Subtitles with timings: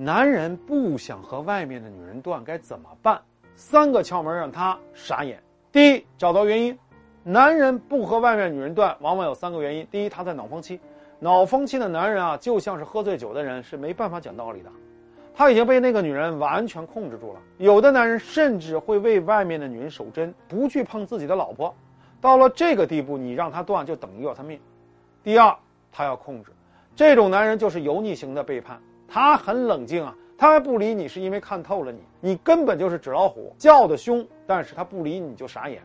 [0.00, 3.20] 男人不想和外面的女人断，该怎么办？
[3.56, 5.42] 三个窍门让他傻眼。
[5.72, 6.78] 第一，找到原因。
[7.24, 9.84] 男人不和外面女人断，往往有三个原因。
[9.90, 10.78] 第一，他在脑风期。
[11.18, 14.70] 脑风期的男人啊，就像是喝醉酒的人，是没办法讲道理的。
[15.34, 17.40] 他已经被那个女人完全控制住了。
[17.56, 21.74] 有的男人甚至会为外面的女人守贞，不去碰自己的老婆。
[22.20, 24.60] 到了这个地步，你让他断，就等于要他命。
[25.24, 25.52] 第二，
[25.90, 26.52] 他要控制。
[26.94, 28.80] 这种男人就是油腻型的背叛。
[29.08, 35.82] 他很冷静啊，他不理你，是因为看透了你，你根本就是纸老虎，叫的凶，但是他不理你就傻眼，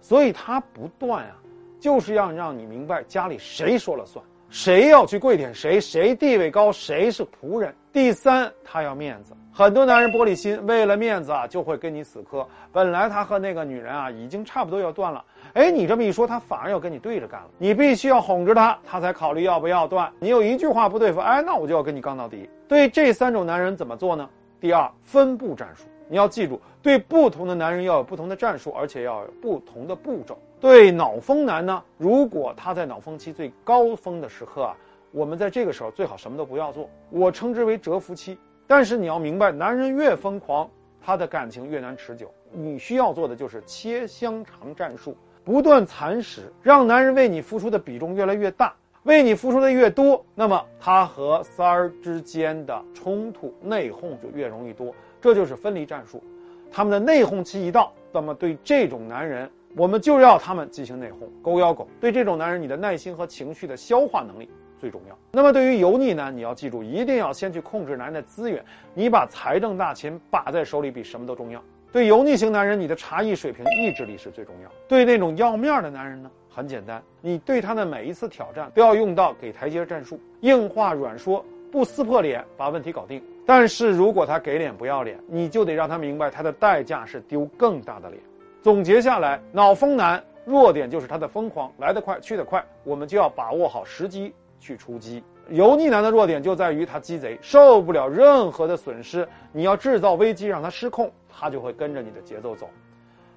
[0.00, 1.36] 所以他不断啊，
[1.78, 7.74] 就是要让你明白家里谁说了算，谁要去跪舔谁，谁地位高，谁是仆人。
[7.92, 12.46] 第三，他要面子，很多男人玻璃心，为了面子啊，就会跟你死磕。
[12.72, 15.24] 本来他和那个女人啊，已经差不多要断了。
[15.54, 17.48] 哎，你这么一说，他反而要跟你对着干了。
[17.58, 20.08] 你必须要哄着他，他才考虑要不要断。
[20.20, 22.48] 你有一句话不对付，哎，那我就要跟你杠到底。
[22.68, 24.30] 对这三种男人怎么做呢？
[24.60, 25.82] 第二，分步战术。
[26.06, 30.38] 你要记住，对不同的男人要有不同的战术，而且要有不同的步骤。
[30.64, 34.74] 对脑风男呢，如果他在脑风期最高峰的时刻啊，
[35.12, 38.38] 我们在这个时候最好什么都不要做，我称之为蛰伏期。
[38.66, 40.66] 但是你要明白，男人越疯狂，
[41.02, 42.32] 他的感情越难持久。
[42.50, 45.14] 你需要做的就是切香肠战术。
[45.44, 54.94] 不断蚕食，让男人为你付出的比重越来越大，为你付出的越多，那么他和三儿之间的冲突内讧就越容易多。
[55.20, 56.24] 这就是分离战术。
[56.72, 61.88] 他们的内讧期一到，那么对这种男人，我们就要他们进行内讧，狗咬狗。
[62.00, 65.18] 对这种男人，你的耐心和情绪的消化能力最重要。
[65.32, 71.60] 那么对于油腻男，你要记住，一定要先去控制男人的资源，你把财政大钱把在手里，比什么都重要。
[71.90, 74.70] 对油腻型男人，你的茶艺水平、意志力是最重要。
[74.86, 83.20] 对那种要面的男人呢，很简单，你对他的每一次挑战都要用到给台阶战术，硬话软说，不撕破脸，把问题搞定。
[83.44, 88.22] 但是如果他给脸不要脸，你就得让他明白，他的代价是丢更大的脸。
[88.64, 95.22] 总结下来，脑风男弱点就是他的疯狂，来得快去得快，我们就要把握好时机去出击。
[95.50, 99.28] 油腻男的弱点就在于他鸡贼，受不了任何的损失。
[99.52, 102.70] 你要制造危机让他失控，他就会跟着你的节奏走。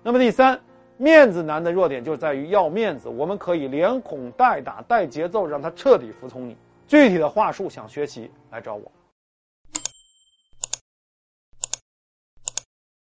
[0.02, 0.58] 那么第三，
[0.96, 3.10] 面子男的弱点就在于要面子。
[3.10, 6.56] 我们可以连哄带打带节奏，让他彻底服从你。
[6.88, 8.90] 具体的话术想学习来找我。